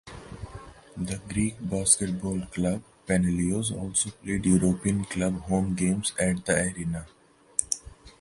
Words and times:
The 0.97 1.21
Greek 1.29 1.57
basketball 1.61 2.39
club 2.47 2.81
Panellinios 3.05 3.71
also 3.71 4.09
played 4.09 4.47
European 4.47 5.05
cup 5.05 5.33
home 5.41 5.75
games 5.75 6.11
at 6.19 6.43
the 6.43 6.59
arena. 6.59 7.05